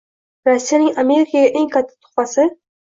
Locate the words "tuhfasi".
2.01-2.51